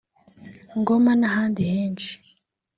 [0.79, 2.13] Ngoma n’ahandi henshi